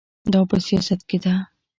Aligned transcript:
دا 0.33 0.41
په 0.49 0.57
سیاست 0.67 0.99
کې 1.09 1.17
ده. 1.23 1.33